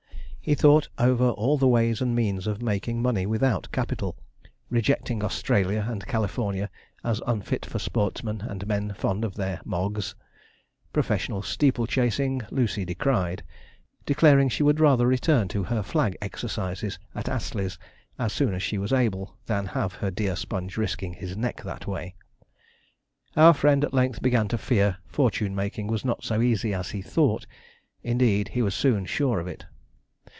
[0.43, 4.17] He thought over all the ways and means of making money without capital,
[4.71, 6.67] rejecting Australia and California
[7.03, 10.15] as unfit for sportsmen and men fond of their Moggs.
[10.91, 13.43] Professional steeple chasing Lucy decried,
[14.03, 17.77] declaring she would rather return to her flag exercises at Astley's,
[18.17, 21.85] as soon as she was able, than have her dear Sponge risking his neck that
[21.85, 22.15] way.
[23.37, 27.03] Our friend at length began to fear fortune making was not so easy as he
[27.03, 27.45] thought
[28.01, 29.67] indeed, he was soon sure of it.